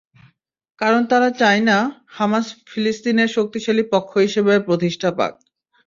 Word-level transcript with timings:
কারণ 0.81 1.01
তারা 1.05 1.29
চায় 1.41 1.61
না, 1.61 1.77
হামাস 2.07 2.47
ফিলিস্তিনে 2.67 3.25
শক্তিশালী 3.27 3.83
পক্ষ 3.93 4.11
হিসেবে 4.17 4.53
প্রতিষ্ঠা 4.67 5.09
পাক। 5.17 5.33